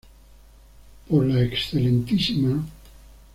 Por 1.07 1.27
la 1.27 1.43
Excma. 1.43 2.65